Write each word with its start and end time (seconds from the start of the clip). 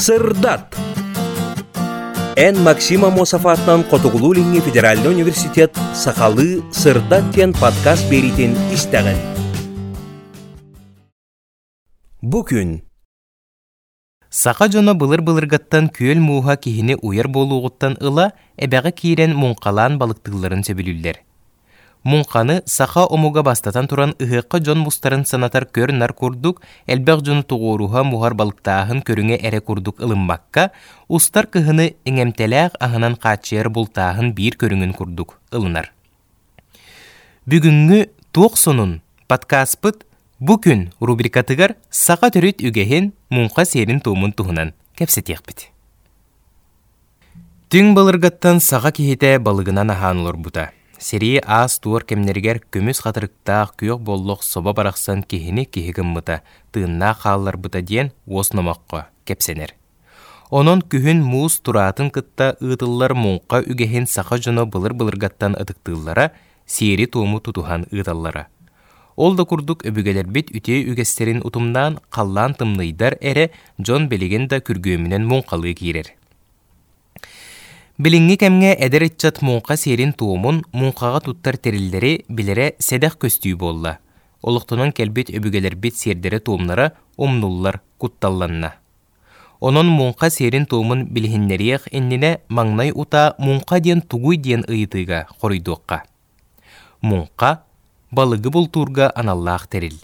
сырдат 0.00 0.74
Эн 2.34 2.56
Максима 2.62 3.10
Мосафатнан 3.10 3.84
Котугулулинги 3.84 4.60
Федеральный 4.60 5.10
университет 5.10 5.76
Сахалы 5.94 6.62
сырдат 6.72 7.34
тен 7.34 7.52
подкаст 7.52 8.08
беритин 8.08 8.56
истеген. 8.72 9.18
Бүкүн 12.22 12.80
Сақа 14.30 14.70
жоно 14.72 14.94
былыр-былыргаттан 14.96 15.90
күөл 15.92 16.20
мууха 16.24 16.56
кихини 16.56 16.96
уяр 17.02 17.28
болуугуттан 17.28 17.98
ыла 18.00 18.32
эбäҕи 18.56 18.92
киирен 18.92 19.36
муңкалаан 19.36 19.98
балыктыыларын 20.00 20.64
сөбүлүллер. 20.64 21.20
Муңканы 22.04 22.62
саха 22.64 23.04
омуга 23.04 23.42
бастатан 23.42 23.86
туран 23.86 24.14
ыһыакка 24.18 24.62
жон 24.64 24.78
мустарын 24.80 25.26
санатар 25.26 25.66
көр 25.66 25.92
нар 25.92 26.14
курдук, 26.14 26.62
элбэх 26.86 27.20
жону 27.20 27.42
тугууруха 27.42 28.04
мухар 28.04 28.32
балыктааһын 28.34 29.02
көрүңе 29.04 29.36
эре 29.36 29.60
курдук 29.60 30.00
ылыммакка, 30.00 30.70
устар 31.08 31.46
кыһыны 31.46 31.94
иңемтелээх 32.04 32.80
аһынан 32.80 33.16
каачыар 33.16 33.68
бултааһын 33.68 34.32
биир 34.32 34.56
көрүңүн 34.56 34.96
курдук 34.96 35.36
ылынар. 35.52 35.92
Бүгүнгү 37.44 38.06
туох 38.32 38.56
сонун 38.56 39.02
подкастпыт 39.28 40.06
Бу 40.40 40.56
күн 40.56 40.86
рубрикатыгар 41.04 41.74
сақа 41.92 42.30
төрүт 42.32 42.62
үгехин 42.64 43.10
мунқа 43.28 43.66
серин 43.68 44.00
туумун 44.00 44.32
туһунан 44.32 44.72
кепсетиэхпит. 44.96 45.68
Түң 47.68 47.92
балыргаттан 47.92 48.64
саға 48.64 48.88
кихите 48.96 49.36
балыгынан 49.36 49.92
аhaan 49.92 50.24
бута. 50.40 50.70
Сери 51.00 51.40
аас 51.40 51.78
туор 51.80 52.04
кемнергер 52.04 52.58
көмүс 52.74 52.98
хатырыктаах 53.00 53.70
күйөк 53.80 54.02
боллох 54.04 54.42
соба 54.44 54.74
барахсан 54.76 55.22
кихини 55.22 55.64
кихигин 55.64 56.12
мыта, 56.12 56.42
тыынна 56.72 57.14
хааллар 57.14 57.56
бута 57.56 57.80
диен 57.80 58.12
уосномаққа 58.26 59.06
кепсенер. 59.24 59.72
Онон 60.50 60.82
күхін 60.82 61.22
муус 61.24 61.56
тураатын 61.64 62.10
кытта 62.12 62.52
ыытыллар 62.60 63.14
мунқа 63.16 63.62
үгехин 63.64 64.04
сақа 64.04 64.36
жоно 64.44 64.66
былыр-былыргаттан 64.66 65.56
ытыктыыллара, 65.56 66.32
сери 66.66 67.06
тууму 67.06 67.40
тутухан 67.40 67.88
ыыталлара. 67.90 68.48
Ол 69.16 69.34
да 69.36 69.48
курдук 69.48 69.86
өбүгелербит 69.88 70.52
үтээ 70.52 70.84
үгестерин 70.92 71.40
утумнан 71.40 71.96
қаллан 72.12 72.52
тымныйдар 72.60 73.16
эре 73.20 73.52
Джон 73.80 74.08
Белиген 74.08 74.48
да 74.48 74.60
күргөмүнен 74.60 75.24
муңқалы 75.24 75.72
кирер. 75.72 76.12
Билинги 78.00 78.38
кемге 78.40 78.70
эдер 78.80 79.02
итчат 79.04 79.42
муңқа 79.44 79.74
серин 79.76 80.14
туумун 80.16 80.62
муңқаға 80.72 81.18
туттар 81.26 81.58
терилдери 81.60 82.22
билере 82.32 82.70
седах 82.80 83.18
көстүү 83.20 83.58
болла. 83.60 83.98
Олуқтунан 84.40 84.94
келбит 84.96 85.28
өбүгелербит 85.28 85.98
сердері 86.00 86.38
туумнара 86.40 86.94
умнуллар 87.18 87.82
кутталланна. 88.00 88.70
Онон 89.60 89.90
муңқа 89.92 90.30
серин 90.32 90.64
туумун 90.64 91.02
билихиннериях 91.12 91.90
иннине 91.92 92.38
маңнай 92.48 92.94
ута 92.94 93.34
муңқа 93.38 93.82
ден 93.84 94.00
тугуй 94.00 94.38
ден 94.38 94.64
ыйытыга 94.64 95.26
хоройдуаққа. 95.34 95.98
Муңқа 97.02 97.50
балыгы 98.10 98.66
турга 98.68 99.12
аналлаах 99.14 99.68
терил. 99.68 100.00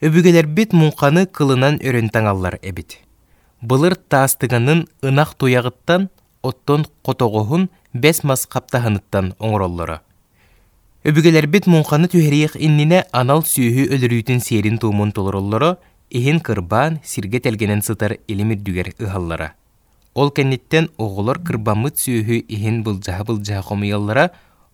бит 0.00 0.72
муңқаны 0.72 1.26
кылынан 1.26 1.78
өрін 1.78 2.10
таңаллар 2.10 2.58
эбит. 2.60 2.98
Былыр 3.60 3.94
таастыганын 3.94 4.88
ынақ 5.00 5.36
туягыттан, 5.38 6.10
оттон 6.42 6.86
котоғуһун 7.04 7.68
бес 7.94 8.22
мас 8.24 8.46
қаптахыныттан 8.46 9.34
оңроллары. 9.38 10.00
бит 11.04 11.66
муңқаны 11.66 12.08
түһериих 12.08 12.56
иннине 12.56 13.04
анал 13.12 13.42
сүйүһү 13.42 13.88
өлөрүүтүн 13.94 14.40
серин 14.40 14.78
туумун 14.78 15.12
толороллоро, 15.12 15.76
ихин 16.10 16.40
кырбаан 16.40 17.00
сирге 17.04 17.40
телгенен 17.40 17.82
сытар 17.82 18.18
илимирдүгер 18.28 18.94
ыһаллара. 19.00 19.54
Ол 20.14 20.30
кенниттен 20.30 20.90
оғылар 20.98 21.42
кырбамыт 21.42 21.96
сүйүһү 21.96 22.44
ихин 22.48 22.82
былжаһа 22.82 23.24
былжаһа 23.24 23.62
хомыяллара 23.62 24.30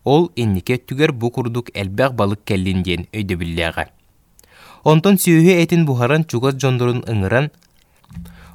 Ол 0.08 0.30
иннике 0.36 0.78
түгер 0.78 1.12
бу 1.12 1.28
курдук 1.30 1.68
элбәк 1.74 2.14
балык 2.16 2.40
келлин 2.48 2.82
диен 2.82 3.06
өйдөбүлләгә. 3.12 3.84
Онтон 4.88 5.18
сүйүһү 5.20 5.56
этин 5.64 5.84
бухаран 5.84 6.24
чугас 6.24 6.56
жондорун 6.62 7.02
ыңыран 7.12 7.50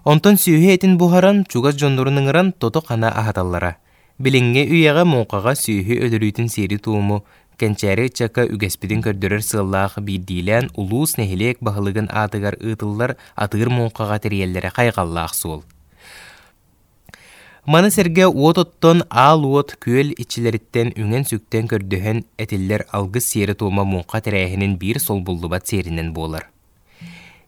Онтон 0.03 0.35
сүйүһү 0.35 0.73
этин 0.75 0.97
бухаран 0.99 1.45
чугас 1.47 1.77
жондорун 1.79 2.19
ыңыран 2.19 2.49
тото 2.59 2.81
кана 2.83 3.07
ахаталлара. 3.07 3.77
Билинге 4.19 4.65
үйяга 4.67 5.05
моңкага 5.07 5.53
сүйүһү 5.55 5.95
өлөрүйтүн 6.07 6.49
сери 6.51 6.75
тууму 6.75 7.21
кенчәре 7.55 8.09
чака 8.09 8.43
үгеспидин 8.43 8.99
көрдөрөр 9.05 9.39
сыллаах 9.47 9.95
биддилен 10.03 10.67
улуус 10.75 11.15
нехилек 11.15 11.63
бахылыгын 11.63 12.11
атыгар 12.11 12.59
ытыллар 12.59 13.15
атыгыр 13.39 13.71
моңкага 13.71 14.19
терьеллере 14.19 14.73
кайгаллаах 14.75 15.33
суол. 15.39 15.63
Маны 17.65 17.89
серге 17.89 18.27
уот-оттон 18.27 19.05
аал 19.07 19.47
уот 19.47 19.77
күөл 19.79 20.11
ичилериттен 20.19 20.97
үңен 20.99 21.23
сүктен 21.23 21.71
көрдөһөн 21.71 22.25
этиллер 22.35 22.89
алгыс 22.91 23.31
сиери 23.31 23.55
туома 23.55 23.87
муңка 23.87 24.19
тирээһинин 24.19 24.75
бир 24.75 24.99
сол 24.99 25.23
буллубат 25.23 25.71
сиеринен 25.71 26.11
буолар. 26.11 26.52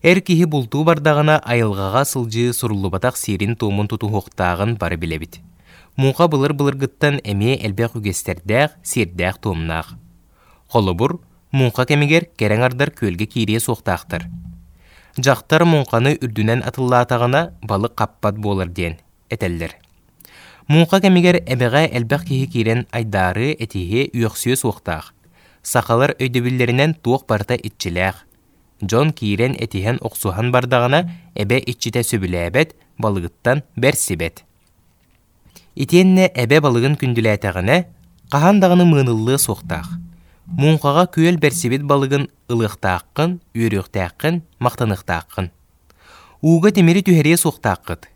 Эр 0.05 0.19
киһи 0.21 0.45
бултуу 0.45 0.83
бардагына 0.85 1.39
айылгага 1.41 2.03
сылжыы 2.05 2.53
суруллубатак 2.53 3.15
сиерин 3.17 3.55
туумун 3.55 3.87
тутуһуктаагын 3.89 4.75
бары 4.77 4.97
билебит. 5.01 5.39
Муңка 5.97 6.27
былыр 6.29 6.53
былыргыттан 6.53 7.17
эмие 7.23 7.55
элбек 7.65 7.95
үгестердээх 7.97 8.75
сиердээх 8.83 9.39
туумнаах. 9.41 9.95
Холобур 10.69 11.15
муңка 11.51 11.87
кемигер 11.89 12.27
керең 12.37 12.61
ардар 12.67 12.91
күөлге 12.93 13.25
киирие 13.25 13.59
суохтаахтар. 13.59 14.27
Жактар 15.17 15.65
муңканы 15.65 16.19
үрдүнен 16.21 16.61
атыллаатагына 16.61 17.41
балык 17.63 17.97
каппат 17.97 18.37
болар 18.37 18.69
диен 18.69 18.99
этеллер. 19.33 19.73
Муңқа 20.69 21.01
кемигер 21.01 21.41
әбеға 21.49 21.81
әлбәқ 21.89 22.29
кихи 22.29 22.51
кирен 22.59 22.85
айдары 22.91 23.55
этихе 23.57 24.05
үйөксүө 24.13 24.61
суохтаах. 24.67 25.15
Сақалар 25.63 26.13
өйдөбүллеринен 26.19 26.93
туох 27.01 27.25
барта 27.25 27.57
итчилээх. 27.57 28.21
Джон 28.83 29.13
кирен 29.13 29.55
этихен 29.55 30.01
оқсухан 30.03 30.51
бардағына 30.51 31.05
әбе 31.39 31.61
итчите 31.63 32.03
сөбүлээбет, 32.03 32.75
балыгыттан 32.99 33.63
бәрсибет. 33.79 34.43
Итенне 35.75 36.27
әбе 36.35 36.59
балыгын 36.59 36.97
күндүләтәгіне 36.99 37.85
қахан 38.33 38.59
дағыны 38.59 38.87
мыңыллы 38.89 39.37
суохтаах. 39.39 39.93
Муңқаға 40.59 41.07
күөл 41.15 41.39
бәрсибет 41.39 41.87
балыгын 41.87 42.27
ылықтааққын, 42.51 43.39
үйрөқтааққын, 43.55 44.43
мақтанықтааққын. 44.59 45.49
Уға 46.43 46.71
темері 46.75 47.01
түхерие 47.07 47.39
суохтааққыт. 47.39 48.11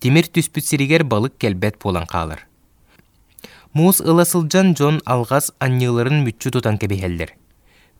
Тимир 0.00 0.30
түспүт 0.30 1.04
балык 1.04 1.38
келбет 1.38 1.76
болан 1.82 2.06
қалыр. 2.06 2.46
Муус 3.74 4.00
ыласылжан 4.00 4.76
жон 4.78 5.00
алғас 5.04 5.50
анныларын 5.58 6.22
мүтчү 6.24 6.52
тутан 6.54 6.78
кебихеллер. 6.78 7.34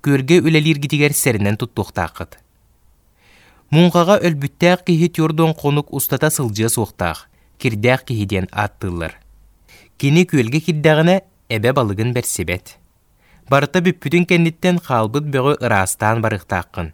Көрге 0.04 0.42
үлелир 0.44 0.76
гитигер 0.82 1.14
серінен 1.16 1.56
туттуқтақыт. 1.56 2.36
Муңғаға 3.72 4.18
өлбүттәк 4.28 4.84
кихи 4.90 5.08
тюрдон 5.16 5.54
қонук 5.56 5.88
устата 5.96 6.28
сылжы 6.30 6.68
суқтақ, 6.68 7.24
кирдәк 7.58 8.04
кихиден 8.10 8.50
аттылар. 8.52 9.16
Кини 9.96 10.26
көлге 10.28 10.60
кирдәгіне 10.66 11.22
әбе 11.48 11.72
балыгын 11.72 12.12
берсебет. 12.12 12.76
Барыта 13.48 13.80
бүппүтін 13.84 14.28
кенниттен 14.28 14.82
қалбыт 14.84 15.30
бөғі 15.32 15.56
ырастан 15.64 16.20
барықтақын. 16.24 16.92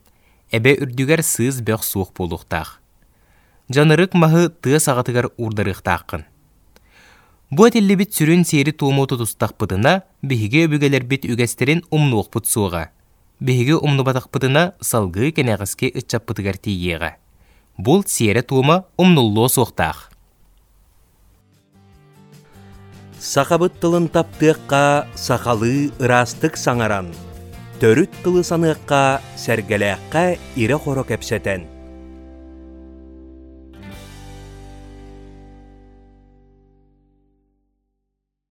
Әбе 0.54 0.78
үрдігер 0.86 1.24
сыз 1.26 1.58
бөқ 1.66 1.82
суық 1.86 2.14
болуқтақ 2.14 2.80
жанырык 3.70 4.14
маһы 4.14 4.48
тыа 4.62 4.78
саҕатыгар 4.78 5.30
уурдарыахтааххын. 5.38 6.24
Бу 7.50 7.66
этиллибит 7.68 8.14
сүрүн 8.14 8.42
сиэри 8.44 8.72
тууму 8.72 9.06
тутустахпытына 9.06 10.02
биһиге 10.22 10.66
өбүгелербит 10.66 11.26
үгэстерин 11.30 11.84
умнуохпут 11.90 12.46
суоға. 12.46 12.90
Биһиге 13.40 13.76
умнубатахпытына 13.76 14.74
салгыы 14.80 15.32
кенеҕиске 15.32 15.88
ытчаппытыгар 15.98 16.56
тиийиэҕэ. 16.64 17.10
Бул 17.78 18.04
сиэре 18.04 18.42
туума 18.42 18.84
умнуллуо 19.00 19.48
суохтаах. 19.48 20.10
Сахабыт 23.18 23.72
тылын 23.80 24.06
таптыаққа 24.14 25.08
сақалы 25.16 25.92
ырастык 26.04 26.56
саңаран. 26.56 27.08
Төрүт 27.80 28.12
тылы 28.22 28.44
саныаққа 28.44 29.20
сәргеләққа 29.40 30.24
ире 30.56 30.76
хоро 30.76 31.04
кепсетен. 31.04 31.79